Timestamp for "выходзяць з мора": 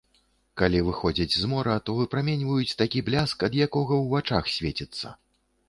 0.87-1.75